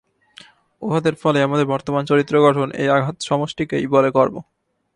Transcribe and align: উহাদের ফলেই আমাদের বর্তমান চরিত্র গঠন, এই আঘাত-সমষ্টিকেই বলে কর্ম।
উহাদের 0.81 1.15
ফলেই 1.15 1.43
আমাদের 1.43 1.65
বর্তমান 1.65 2.03
চরিত্র 2.05 2.35
গঠন, 2.41 2.67
এই 2.71 2.87
আঘাত-সমষ্টিকেই 2.89 3.85
বলে 3.87 4.09
কর্ম। 4.11 4.35